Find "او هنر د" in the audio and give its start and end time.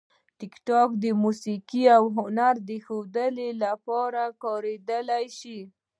1.97-2.71